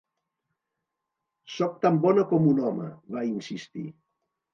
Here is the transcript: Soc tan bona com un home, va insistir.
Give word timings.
Soc 1.55 1.75
tan 1.83 1.99
bona 2.05 2.23
com 2.31 2.47
un 2.53 2.61
home, 2.71 2.87
va 3.17 3.23
insistir. 3.33 3.85